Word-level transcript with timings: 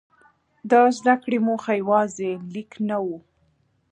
د 0.69 0.71
زده 0.97 1.15
کړې 1.23 1.37
موخه 1.47 1.71
یوازې 1.81 2.31
لیک 2.53 2.71
نه 2.89 2.97
وه. 3.05 3.17